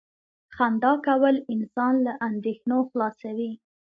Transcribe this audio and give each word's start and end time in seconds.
•خندا 0.55 0.91
کول 1.07 1.35
انسان 1.53 1.93
له 2.05 2.13
اندېښنو 2.27 2.77
خلاصوي. 2.89 3.51